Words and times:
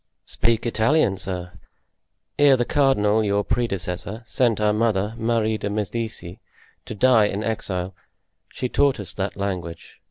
"Speak 0.25 0.65
Italian, 0.65 1.15
sir. 1.17 1.51
Ere 2.39 2.57
the 2.57 2.65
cardinal, 2.65 3.23
your 3.23 3.43
predecessor, 3.43 4.23
sent 4.25 4.59
our 4.59 4.73
mother, 4.73 5.13
Marie 5.15 5.59
de 5.59 5.69
Medicis, 5.69 6.37
to 6.85 6.95
die 6.95 7.25
in 7.25 7.43
exile, 7.43 7.93
she 8.49 8.67
taught 8.67 8.99
us 8.99 9.13
that 9.13 9.37
language. 9.37 9.99